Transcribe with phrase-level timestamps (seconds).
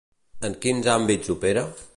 [0.49, 1.67] En quins àmbits opera?